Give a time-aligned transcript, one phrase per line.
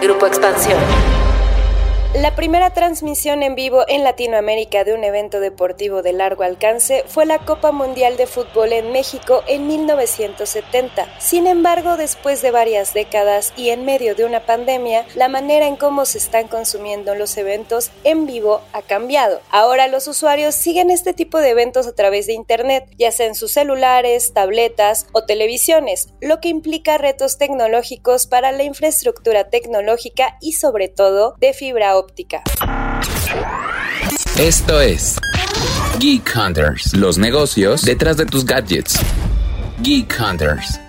[0.00, 0.78] Grupo Expansión.
[2.14, 7.26] La primera transmisión en vivo en Latinoamérica de un evento deportivo de largo alcance fue
[7.26, 11.06] la Copa Mundial de Fútbol en México en 1970.
[11.20, 15.76] Sin embargo, después de varias décadas y en medio de una pandemia, la manera en
[15.76, 19.42] cómo se están consumiendo los eventos en vivo ha cambiado.
[19.50, 23.34] Ahora los usuarios siguen este tipo de eventos a través de Internet, ya sea en
[23.34, 30.52] sus celulares, tabletas o televisiones, lo que implica retos tecnológicos para la infraestructura tecnológica y
[30.52, 32.42] sobre todo de fibra óptica.
[34.38, 35.18] Esto es
[35.98, 39.00] Geek Hunters, los negocios detrás de tus gadgets.
[39.82, 40.80] Geek Hunters.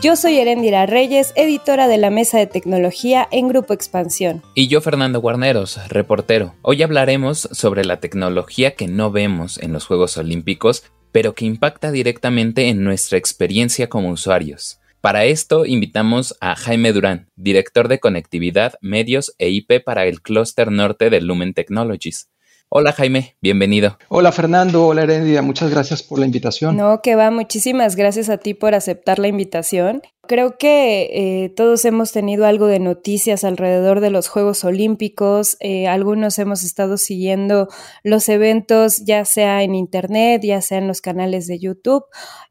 [0.00, 4.44] Yo soy Erendira Reyes, editora de la Mesa de Tecnología en Grupo Expansión.
[4.54, 6.54] Y yo Fernando Guarneros, reportero.
[6.62, 11.90] Hoy hablaremos sobre la tecnología que no vemos en los Juegos Olímpicos, pero que impacta
[11.90, 14.78] directamente en nuestra experiencia como usuarios.
[15.00, 20.72] Para esto invitamos a Jaime Durán, director de conectividad, medios e IP para el clúster
[20.72, 22.28] norte de Lumen Technologies.
[22.70, 23.96] Hola Jaime, bienvenido.
[24.10, 26.76] Hola Fernando, hola Heredia, muchas gracias por la invitación.
[26.76, 30.02] No, que va, muchísimas gracias a ti por aceptar la invitación.
[30.26, 31.08] Creo que
[31.44, 35.56] eh, todos hemos tenido algo de noticias alrededor de los Juegos Olímpicos.
[35.60, 37.68] Eh, algunos hemos estado siguiendo
[38.02, 42.04] los eventos, ya sea en Internet, ya sea en los canales de YouTube,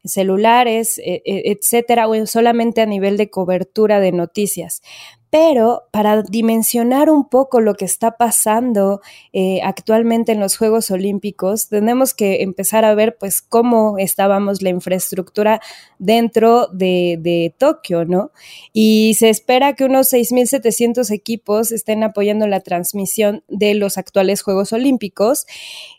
[0.04, 4.82] celulares, e, e, etcétera, o solamente a nivel de cobertura de noticias
[5.30, 9.00] pero para dimensionar un poco lo que está pasando
[9.32, 14.70] eh, actualmente en los Juegos Olímpicos, tenemos que empezar a ver pues cómo estábamos la
[14.70, 15.60] infraestructura
[15.98, 18.30] dentro de, Tokio, ¿no?
[18.72, 24.72] Y se espera que unos 6.700 equipos estén apoyando la transmisión de los actuales Juegos
[24.72, 25.46] Olímpicos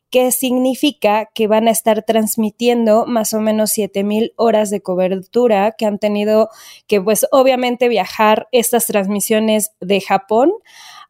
[0.09, 5.85] que significa que van a estar transmitiendo más o menos 7000 horas de cobertura que
[5.85, 6.49] han tenido
[6.87, 10.51] que pues obviamente viajar estas transmisiones de Japón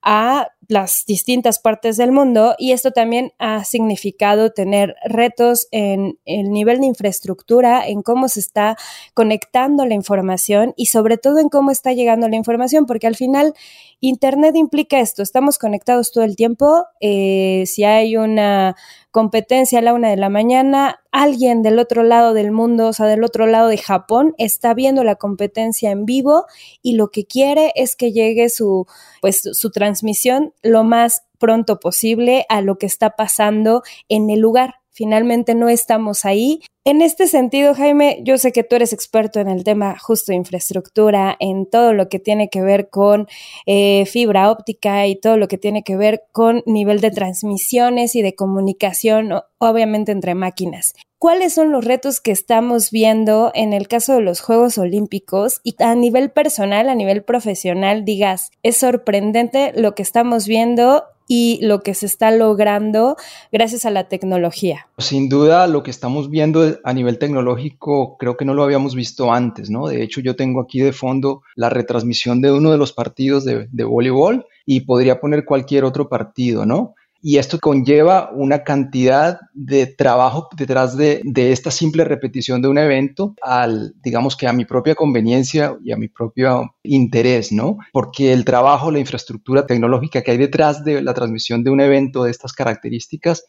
[0.01, 6.51] a las distintas partes del mundo y esto también ha significado tener retos en el
[6.51, 8.77] nivel de infraestructura, en cómo se está
[9.15, 13.55] conectando la información y sobre todo en cómo está llegando la información, porque al final
[13.99, 18.75] Internet implica esto, estamos conectados todo el tiempo, eh, si hay una
[19.11, 23.07] competencia a la una de la mañana, alguien del otro lado del mundo, o sea,
[23.07, 26.45] del otro lado de Japón, está viendo la competencia en vivo
[26.81, 28.85] y lo que quiere es que llegue su,
[29.21, 34.75] pues, su transmisión lo más pronto posible a lo que está pasando en el lugar.
[34.91, 36.61] Finalmente no estamos ahí.
[36.83, 40.37] En este sentido, Jaime, yo sé que tú eres experto en el tema justo de
[40.37, 43.27] infraestructura, en todo lo que tiene que ver con
[43.65, 48.21] eh, fibra óptica y todo lo que tiene que ver con nivel de transmisiones y
[48.21, 50.93] de comunicación, obviamente entre máquinas.
[51.19, 55.59] ¿Cuáles son los retos que estamos viendo en el caso de los Juegos Olímpicos?
[55.65, 61.59] Y a nivel personal, a nivel profesional, digas, es sorprendente lo que estamos viendo y
[61.61, 63.17] lo que se está logrando
[63.51, 64.87] gracias a la tecnología.
[64.97, 69.31] Sin duda, lo que estamos viendo a nivel tecnológico creo que no lo habíamos visto
[69.31, 69.87] antes, ¿no?
[69.87, 73.83] De hecho, yo tengo aquí de fondo la retransmisión de uno de los partidos de,
[73.83, 76.95] voleibol y podría poner cualquier otro partido, ¿no?
[77.21, 83.35] Y esto conlleva una cantidad de trabajo detrás de, esta simple repetición de un evento
[83.41, 87.77] al, digamos que a mi propia conveniencia y a mi propio interés, ¿no?
[87.91, 92.23] Porque el trabajo, la infraestructura tecnológica que hay detrás de la transmisión de un evento
[92.23, 93.45] de estas características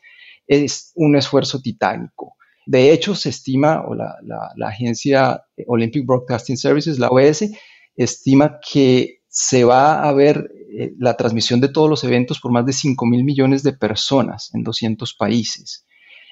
[0.48, 2.34] es un esfuerzo titánico.
[2.66, 7.44] De hecho, se estima, o la, la agencia Olympic Broadcasting Services, la OS,
[7.96, 12.66] estima que se va a ver eh, la transmisión de todos los eventos por más
[12.66, 15.86] de 5 mil millones de personas en 200 países.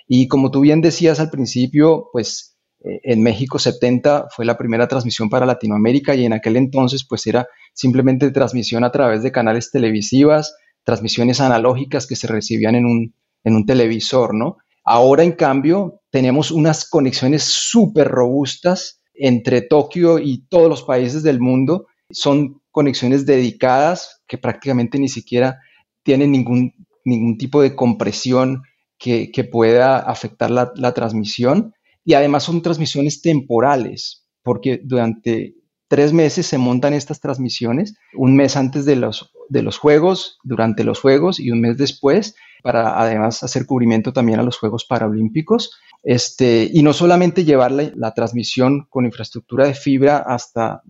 [0.06, 4.88] Y como tú bien decías al principio, pues eh, en México 70 fue la primera
[4.88, 9.70] transmisión para Latinoamérica y en aquel entonces pues era simplemente transmisión a través de canales
[9.70, 13.14] televisivas, transmisiones analógicas que se recibían en un,
[13.44, 14.58] en un televisor, ¿no?
[14.90, 21.40] Ahora, en cambio, tenemos unas conexiones súper robustas entre Tokio y todos los países del
[21.40, 21.87] mundo.
[22.10, 25.60] Son conexiones dedicadas que prácticamente ni siquiera
[26.02, 26.74] tienen ningún,
[27.04, 28.62] ningún tipo de compresión
[28.98, 31.74] que, pueda afectar la, transmisión.
[32.04, 35.54] Y además son transmisiones temporales, porque durante
[35.88, 40.84] tres meses se montan estas transmisiones, un mes antes de los, de los Juegos, durante
[40.84, 45.78] los Juegos y un mes después, para además hacer cubrimiento también a los Juegos Paralímpicos.
[46.02, 50.82] Este, y no solamente llevar la, transmisión con infraestructura de fibra hasta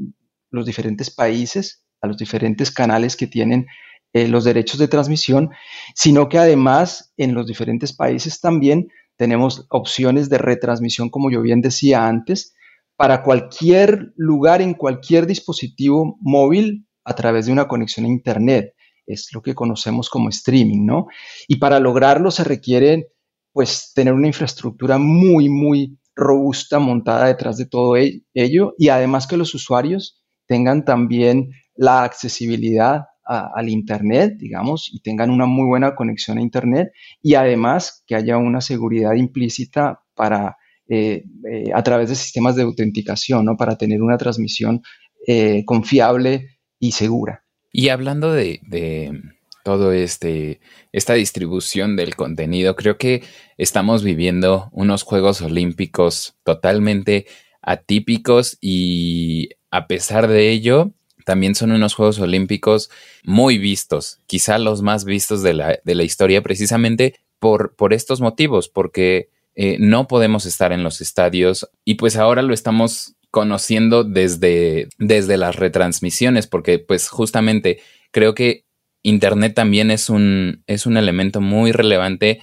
[0.50, 3.67] los diferentes países, a los diferentes canales que tienen
[4.12, 5.50] eh, los derechos de transmisión,
[5.95, 11.61] sino que además en los diferentes países también tenemos opciones de retransmisión, como yo bien
[11.61, 12.55] decía antes,
[12.97, 18.75] para cualquier lugar en cualquier dispositivo móvil a través de una conexión a Internet.
[19.06, 21.06] Es lo que conocemos como streaming, ¿no?
[21.47, 23.09] Y para lograrlo se requiere,
[23.53, 29.27] pues, tener una infraestructura muy, muy robusta montada detrás de todo e-, ello y además
[29.27, 30.18] que los usuarios
[30.49, 36.93] tengan también la accesibilidad al Internet, digamos, y tengan una muy buena conexión a Internet
[37.23, 40.56] y además que haya una seguridad implícita para,
[40.89, 43.59] eh, eh, a través de sistemas de autenticación, ¿no?
[43.59, 44.81] Para tener una transmisión
[45.27, 47.45] eh, confiable y segura.
[47.71, 49.21] Y hablando de, de
[49.62, 50.61] todo este
[50.93, 53.23] esta distribución del contenido, creo que
[53.59, 57.27] estamos viviendo unos Juegos Olímpicos totalmente
[57.63, 60.93] atípicos y a pesar de ello,
[61.25, 62.91] también son unos Juegos Olímpicos
[63.23, 68.21] muy vistos, quizá los más vistos de la, de la historia precisamente por, por estos
[68.21, 74.05] motivos, porque eh, no podemos estar en los estadios y pues ahora lo estamos conociendo
[74.05, 78.65] desde, desde las retransmisiones, porque pues justamente creo que
[79.03, 82.41] Internet también es un, es un elemento muy relevante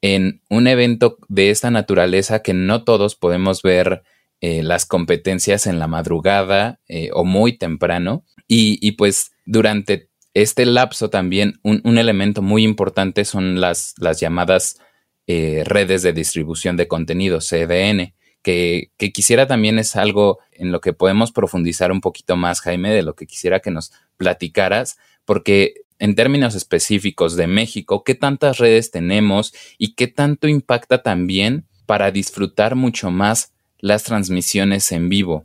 [0.00, 4.02] en un evento de esta naturaleza que no todos podemos ver
[4.40, 8.24] eh, las competencias en la madrugada eh, o muy temprano.
[8.46, 14.78] Y, pues durante este lapso también un, elemento muy importante son las, las llamadas
[15.26, 20.80] eh, redes de distribución de contenido, CDN, que, que, quisiera también es algo en lo
[20.80, 24.96] que podemos profundizar un poquito más, Jaime, de lo que quisiera que nos platicaras,
[25.26, 31.66] porque en términos específicos de México, ¿qué tantas redes tenemos y qué tanto impacta también
[31.86, 35.44] para disfrutar mucho más las transmisiones en vivo.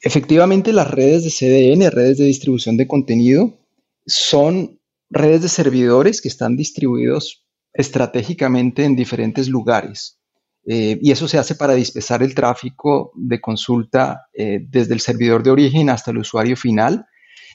[0.00, 3.58] Efectivamente, las redes de CDN, redes de distribución de contenido,
[4.06, 4.80] son
[5.10, 10.20] redes de servidores que están distribuidos estratégicamente en diferentes lugares.
[10.68, 15.42] Eh, y eso se hace para dispensar el tráfico de consulta eh, desde el servidor
[15.42, 17.06] de origen hasta el usuario final,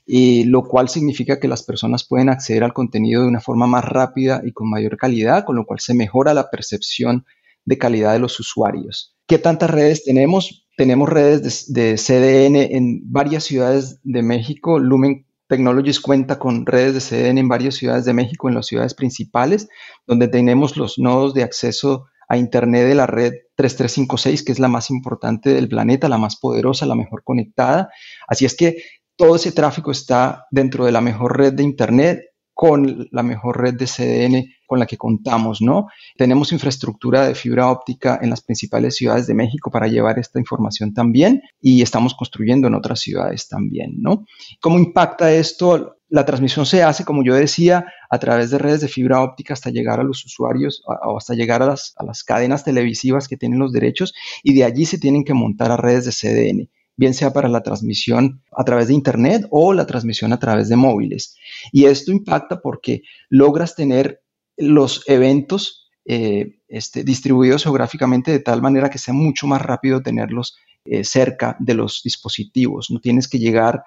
[0.05, 4.41] lo cual significa que las personas pueden acceder al contenido de una forma más rápida
[4.43, 7.25] y con mayor calidad, con lo cual se mejora la percepción
[7.65, 9.15] de calidad de los usuarios.
[9.27, 10.67] ¿Qué tantas redes tenemos?
[10.77, 14.79] Tenemos redes de, CDN en varias ciudades de México.
[14.79, 18.93] Lumen Technologies cuenta con redes de CDN en varias ciudades de México, en las ciudades
[18.93, 19.67] principales,
[20.07, 24.69] donde tenemos los nodos de acceso a Internet de la red 3356, que es la
[24.69, 27.89] más importante del planeta, la más poderosa, la mejor conectada.
[28.27, 28.81] Así es que
[29.17, 33.75] todo ese tráfico está dentro de la mejor red de Internet con la mejor red
[33.75, 35.87] de CDN con la que contamos, ¿no?
[36.17, 40.93] Tenemos infraestructura de fibra óptica en las principales ciudades de México para llevar esta información
[40.93, 44.25] también y estamos construyendo en otras ciudades también, ¿no?
[44.61, 45.97] ¿Cómo impacta esto?
[46.07, 49.71] La transmisión se hace, como yo decía, a través de redes de fibra óptica hasta
[49.71, 53.59] llegar a los usuarios o hasta llegar a las, a las cadenas televisivas que tienen
[53.59, 54.13] los derechos
[54.43, 56.69] y de allí se tienen que montar a redes de CDN
[57.01, 60.75] bien sea para la transmisión a través de Internet o la transmisión a través de
[60.75, 61.35] móviles.
[61.71, 64.21] Y esto impacta porque logras tener
[64.55, 70.55] los eventos eh, este, distribuidos geográficamente de tal manera que sea mucho más rápido tenerlos
[70.85, 72.91] eh, cerca de los dispositivos.
[72.91, 73.83] No tienes que llegar,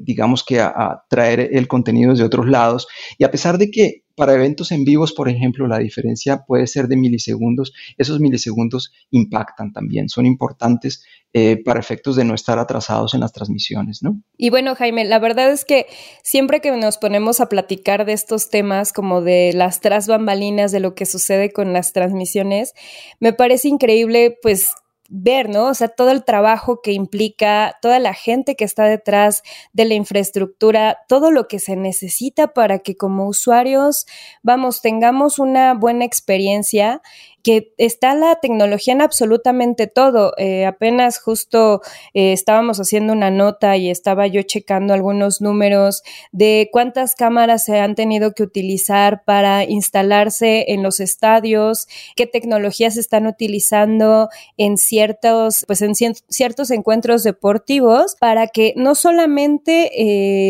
[0.00, 2.86] digamos que a, traer el contenido desde otros lados.
[3.18, 6.86] Y a pesar de que para eventos en vivos, por ejemplo, la diferencia puede ser
[6.88, 7.72] de milisegundos.
[7.98, 13.32] Esos milisegundos impactan también, son importantes eh, para efectos de no estar atrasados en las
[13.32, 14.22] transmisiones, ¿no?
[14.36, 15.86] Y bueno, Jaime, la verdad es que
[16.22, 20.80] siempre que nos ponemos a platicar de estos temas, como de las tras bambalinas, de
[20.80, 22.72] lo que sucede con las transmisiones,
[23.18, 24.70] me parece increíble, pues
[25.08, 25.66] ver, ¿no?
[25.66, 29.42] O sea, todo el trabajo que implica, toda la gente que está detrás
[29.72, 34.06] de la infraestructura, todo lo que se necesita para que como usuarios,
[34.42, 37.02] vamos, tengamos una buena experiencia
[37.44, 40.32] que está la tecnología en absolutamente todo.
[40.38, 41.82] Eh, apenas justo
[42.14, 47.78] eh, estábamos haciendo una nota y estaba yo checando algunos números de cuántas cámaras se
[47.78, 51.86] han tenido que utilizar para instalarse en los estadios,
[52.16, 58.94] qué tecnologías se están utilizando en ciertos, pues en ciertos encuentros deportivos para que no
[58.94, 59.90] solamente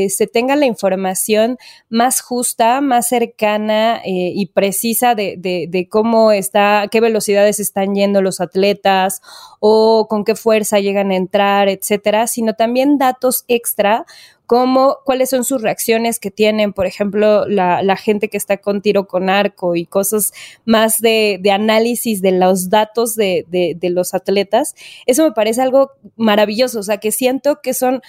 [0.04, 1.58] eh, se tenga la información
[1.88, 8.41] más justa, más cercana y precisa de, de cómo está qué velocidades están yendo los
[8.41, 9.21] atletas
[9.61, 14.07] o con qué fuerza llegan a entrar, etcétera, sino también datos extra
[14.47, 19.07] como cuáles son sus reacciones que tienen, por ejemplo, la, gente que está con tiro
[19.07, 20.33] con arco y cosas
[20.67, 24.75] más de, análisis de los datos de, de los atletas.
[25.07, 28.03] Eso me parece algo maravilloso, o sea, que siento que son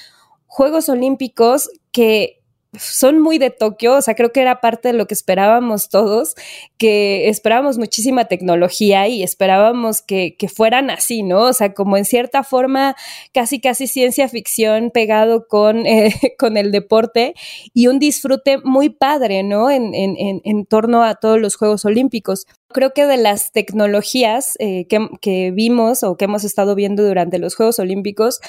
[0.48, 2.42] Juegos Olímpicos que
[2.80, 6.36] son muy de Tokio, o sea, creo que era parte de lo que esperábamos todos,
[6.78, 11.42] que esperábamos muchísima tecnología y esperábamos que, fueran así, ¿no?
[11.42, 12.96] O sea, como en cierta forma,
[13.34, 17.34] casi, casi ciencia ficción pegado con, eh, con el deporte
[17.74, 19.70] y un disfrute muy padre, ¿no?
[19.70, 22.46] En, en, torno a todos los Juegos Olímpicos.
[22.70, 27.40] Creo que de las tecnologías eh, que, que vimos o que hemos estado viendo durante
[27.40, 28.40] los Juegos Olímpicos,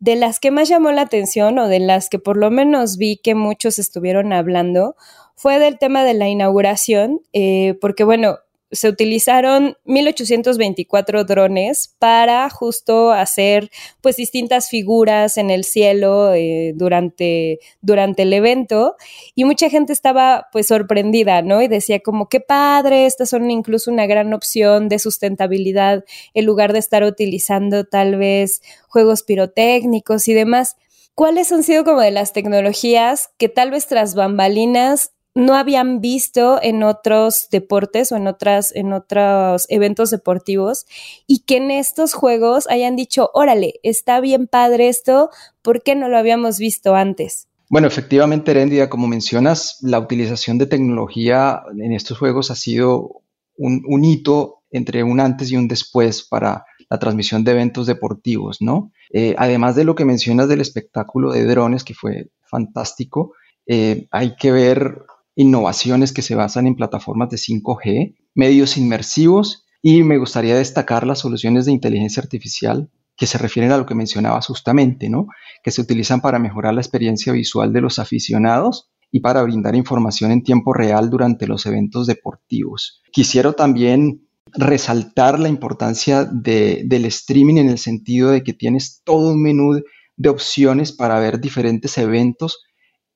[0.00, 3.16] de las que más llamó la atención o de las que por lo menos vi
[3.16, 4.96] que muchos estuvieron hablando
[5.36, 8.38] fue del tema de la inauguración, eh, porque bueno,
[8.74, 17.60] se utilizaron 1824 drones para justo hacer pues distintas figuras en el cielo eh, durante,
[17.80, 18.96] durante el evento
[19.34, 21.62] y mucha gente estaba pues sorprendida, ¿no?
[21.62, 26.04] Y decía como qué padre, estas son incluso una gran opción de sustentabilidad
[26.34, 30.76] en lugar de estar utilizando tal vez juegos pirotécnicos y demás.
[31.14, 36.60] ¿Cuáles han sido como de las tecnologías que tal vez tras bambalinas no habían visto
[36.62, 40.86] en otros deportes o en otras en otros eventos deportivos
[41.26, 45.30] y que en estos juegos hayan dicho, "Órale, está bien padre esto,
[45.62, 50.66] ¿por qué no lo habíamos visto antes?" Bueno, efectivamente, Erendia, como mencionas, la utilización de
[50.66, 53.22] tecnología en estos juegos ha sido
[53.56, 58.92] un, hito entre un antes y un después para la transmisión de eventos deportivos, ¿no?
[59.12, 63.32] Eh, además de lo que mencionas del espectáculo de drones, que fue fantástico,
[63.66, 70.02] eh, hay que ver innovaciones que se basan en plataformas de 5G, medios inmersivos y
[70.02, 74.40] me gustaría destacar las soluciones de inteligencia artificial que se refieren a lo que mencionaba
[74.40, 75.26] justamente, ¿no?
[75.62, 80.32] Que se utilizan para mejorar la experiencia visual de los aficionados y para brindar información
[80.32, 83.02] en tiempo real durante los eventos deportivos.
[83.12, 89.42] Quisiera también resaltar la importancia del streaming en el sentido de que tienes todo un
[89.42, 89.80] menú
[90.16, 92.64] de opciones para ver diferentes eventos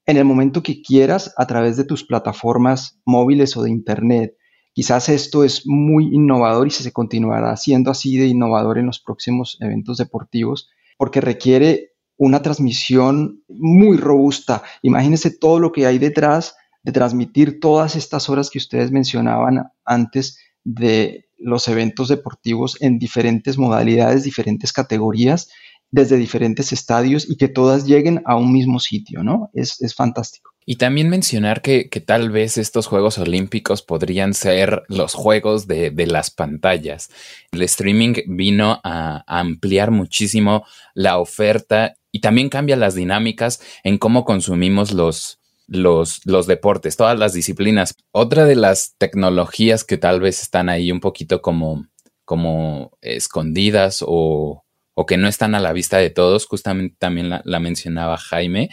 [0.08, 4.34] en el momento que quieras a través de tus plataformas móviles o de Internet.
[4.72, 9.58] Quizás esto es muy innovador y se continuará siendo así de innovador en los próximos
[9.60, 14.62] eventos deportivos porque requiere una transmisión muy robusta.
[14.80, 20.38] Imagínense todo lo que hay detrás de transmitir todas estas horas que ustedes mencionaban antes
[20.64, 25.50] de los eventos deportivos en diferentes modalidades, diferentes categorías
[25.90, 29.50] desde diferentes estadios y que todas lleguen a un mismo sitio, ¿no?
[29.54, 30.50] Es, fantástico.
[30.66, 36.30] Y también mencionar que, tal vez estos Juegos Olímpicos podrían ser los juegos de, las
[36.30, 37.10] pantallas.
[37.52, 40.64] El streaming vino a, ampliar muchísimo
[40.94, 47.18] la oferta y también cambia las dinámicas en cómo consumimos los, los, los deportes, todas
[47.18, 47.94] las disciplinas.
[48.12, 51.86] Otra de las tecnologías que tal vez están ahí un poquito como,
[52.26, 54.64] como escondidas o,
[55.00, 58.68] o que no están a la vista de todos, justamente también la, mencionaba Jaime,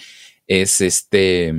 [0.47, 1.53] es este,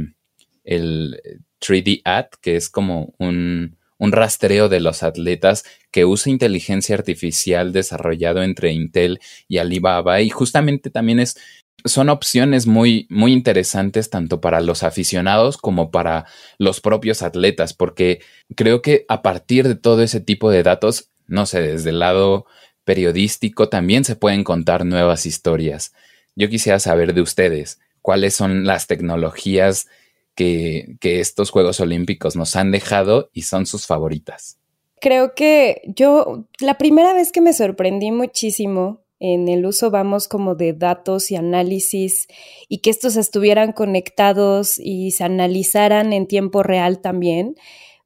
[0.65, 1.21] el
[1.61, 7.73] 3D Ad, que es como un, un rastreo de los atletas que usa inteligencia artificial
[7.73, 11.37] desarrollado entre Intel y Alibaba y justamente también es
[11.85, 16.25] son opciones muy muy interesantes tanto para los aficionados como para
[16.59, 18.21] los propios atletas porque
[18.57, 22.47] creo que a partir de todo ese tipo de datos no sé desde el lado
[22.87, 25.93] periodístico también se pueden contar nuevas historias.
[26.37, 29.89] Yo quisiera saber de ustedes cuáles son las tecnologías
[30.37, 34.59] que, estos Juegos Olímpicos nos han dejado y son sus favoritas.
[35.01, 40.55] Creo que yo, la primera vez que me sorprendí muchísimo en el uso, vamos, como
[40.55, 42.29] de datos y análisis
[42.69, 47.57] y que estos estuvieran conectados y se analizaran en tiempo real también,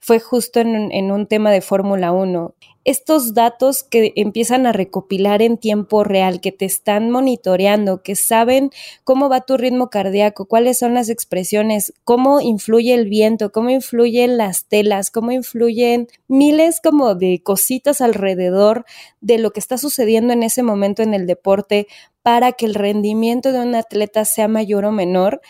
[0.00, 2.54] fue justo en, un tema de Fórmula 1
[2.84, 8.70] estos datos que empiezan a recopilar en tiempo real, que te están monitoreando, que saben
[9.04, 14.38] cómo va tu ritmo cardíaco, cuáles son las expresiones, cómo influye el viento, cómo influyen
[14.38, 18.86] las telas, cómo influyen miles como de cositas alrededor
[19.20, 21.86] de lo que está sucediendo en ese momento en el deporte
[22.22, 25.42] para que el rendimiento de un atleta sea mayor o menor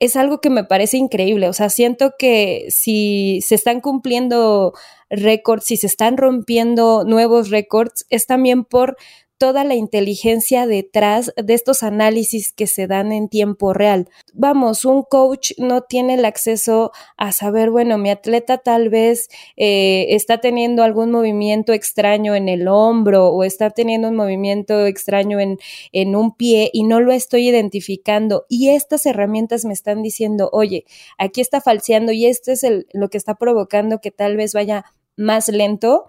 [0.00, 1.48] es algo que me parece increíble.
[1.48, 4.74] O sea, siento que si se están cumpliendo
[5.08, 8.96] récords, si se están rompiendo nuevos récords, es también por
[9.44, 14.08] toda la inteligencia detrás de estos análisis que se dan en tiempo real.
[14.32, 20.06] Vamos, un coach no tiene el acceso a saber, bueno, mi atleta tal vez eh,
[20.14, 25.58] está teniendo algún movimiento extraño en el hombro o está teniendo un movimiento extraño en,
[25.92, 28.46] en un pie y no lo estoy identificando.
[28.48, 30.86] Y estas herramientas me están diciendo, oye,
[31.18, 34.86] aquí está falseando y esto es el, lo que está provocando que tal vez vaya
[35.18, 36.06] más lento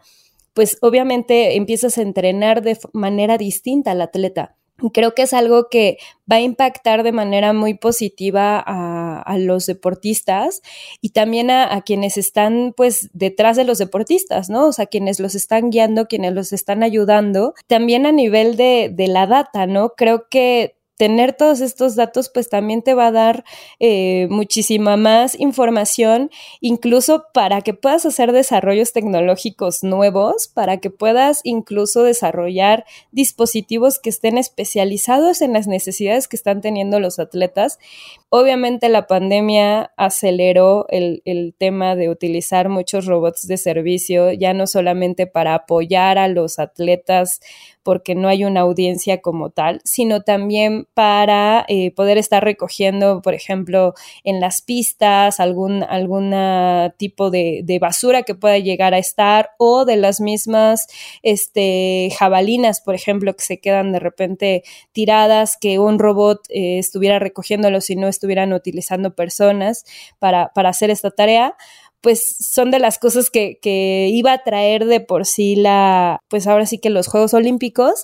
[0.55, 4.55] pues obviamente empiezas a entrenar de manera distinta al atleta.
[4.93, 5.97] Creo que es algo que
[6.29, 10.61] va a impactar de manera muy positiva a, los deportistas
[11.01, 14.67] y también a, quienes están pues detrás de los deportistas, ¿no?
[14.67, 17.53] O sea, quienes los están guiando, quienes los están ayudando.
[17.67, 19.93] También a nivel de, de la data, ¿no?
[19.95, 23.43] Creo que tener todos estos datos pues también te va a dar
[23.79, 31.41] eh, muchísima más información, incluso para que puedas hacer desarrollos tecnológicos nuevos, para que puedas
[31.43, 37.79] incluso desarrollar dispositivos que estén especializados en las necesidades que están teniendo los atletas.
[38.29, 44.67] Obviamente la pandemia aceleró el, el tema de utilizar muchos robots de servicio, ya no
[44.67, 47.41] solamente para apoyar a los atletas
[47.85, 53.35] porque no hay una audiencia como tal, sino también para eh, poder estar recogiendo, por
[53.35, 59.85] ejemplo, en las pistas algún alguna tipo de, basura que pueda llegar a estar o
[59.85, 60.87] de las mismas
[61.21, 67.19] este, jabalinas, por ejemplo, que se quedan de repente tiradas, que un robot eh, estuviera
[67.19, 69.85] recogiéndolo si no estuvieran utilizando personas
[70.17, 71.55] para, para hacer esta tarea
[72.01, 76.47] pues son de las cosas que, que, iba a traer de por sí la, pues
[76.47, 78.03] ahora sí que los Juegos Olímpicos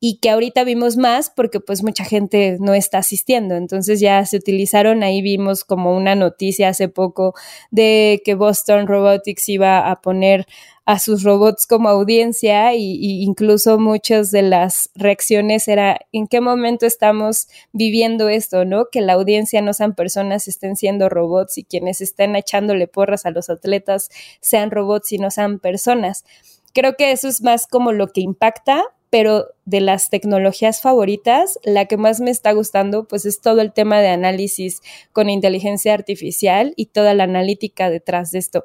[0.00, 3.54] y que ahorita vimos más porque pues mucha gente no está asistiendo.
[3.56, 7.34] Entonces ya se utilizaron, ahí vimos como una noticia hace poco
[7.70, 10.46] de que Boston Robotics iba a poner
[10.88, 16.86] a sus robots como audiencia y, incluso muchas de las reacciones era en qué momento
[16.86, 18.86] estamos viviendo esto, ¿no?
[18.90, 23.30] Que la audiencia no sean personas, estén siendo robots y quienes estén echándole porras a
[23.30, 24.08] los atletas
[24.40, 26.24] sean robots y no sean personas.
[26.72, 31.84] Creo que eso es más como lo que impacta, pero de las tecnologías favoritas, la
[31.84, 34.80] que más me está gustando, pues es todo el tema de análisis
[35.12, 38.64] con inteligencia artificial y toda la analítica detrás de esto.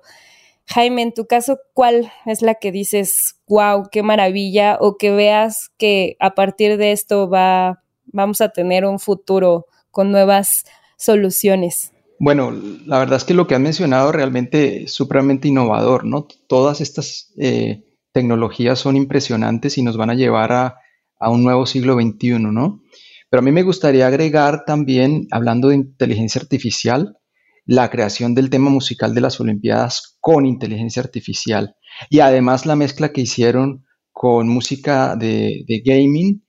[0.68, 5.70] Jaime, en tu caso, ¿cuál es la que dices, wow, qué maravilla, o que veas
[5.78, 10.64] que a partir de esto va, vamos a tener un futuro con nuevas
[10.98, 11.92] soluciones?
[12.20, 12.52] Bueno,
[12.86, 16.28] la verdad es que lo que has mencionado realmente es supremamente innovador, ¿no?
[16.48, 20.78] Todas estas eh, tecnologías son impresionantes y nos van a llevar a,
[21.20, 22.82] a un nuevo siglo XXI, ¿no?
[23.30, 27.18] Pero a mí me gustaría agregar también, hablando de inteligencia artificial,
[27.66, 31.76] la creación del tema musical de las Olimpiadas con inteligencia artificial
[32.10, 36.44] y además la mezcla que hicieron con música de, gaming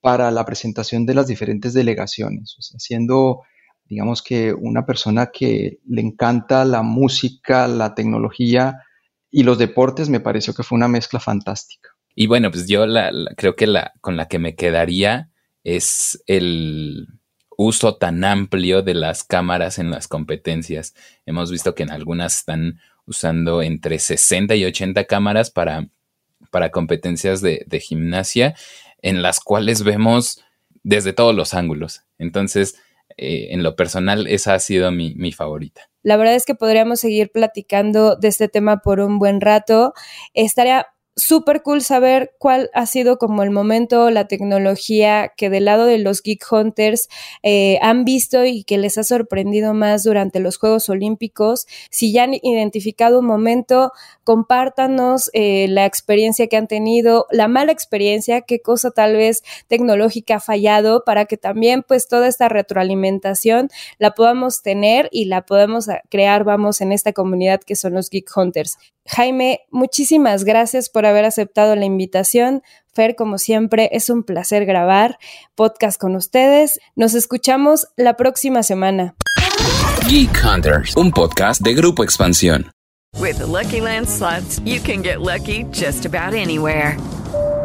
[0.00, 3.42] para la presentación de las diferentes delegaciones, siendo
[3.88, 8.82] digamos que una persona que le encanta la música, la tecnología
[9.30, 11.90] y los deportes, me pareció que fue una mezcla fantástica.
[12.14, 12.84] Y bueno, pues yo
[13.36, 15.30] creo que la con la que me quedaría
[15.62, 17.15] es el
[17.56, 20.94] uso tan amplio de las cámaras en las competencias.
[21.24, 25.88] Hemos visto que en algunas están usando entre 60 y 80 cámaras para,
[26.50, 28.54] para competencias de, gimnasia,
[29.02, 30.42] en las cuales vemos
[30.82, 32.02] desde todos los ángulos.
[32.18, 32.76] Entonces,
[33.16, 35.88] eh, en lo personal, esa ha sido mi, mi favorita.
[36.02, 39.92] La verdad es que podríamos seguir platicando de este tema por un buen rato.
[40.34, 45.86] Estaría súper cool saber cuál ha sido como el momento, la tecnología que del lado
[45.86, 47.08] de los Geek Hunters
[47.42, 51.66] eh, han visto y que les ha sorprendido más durante los Juegos Olímpicos.
[51.90, 53.92] Si ya han identificado un momento,
[54.24, 60.36] compártanos eh, la experiencia que han tenido, la mala experiencia, qué cosa tal vez tecnológica
[60.36, 65.86] ha fallado para que también pues toda esta retroalimentación la podamos tener y la podamos
[66.10, 68.76] crear, vamos, en esta comunidad que son los Geek Hunters.
[69.08, 72.62] Jaime, muchísimas gracias por haber aceptado la invitación.
[72.92, 75.18] Fer, como siempre, es un placer grabar
[75.54, 76.80] podcast con ustedes.
[76.96, 79.14] Nos escuchamos la próxima semana.
[80.08, 82.72] Geek Hunters, un podcast de Grupo Expansión.
[83.20, 86.96] With the Lucky Land slots, you can get lucky just about anywhere.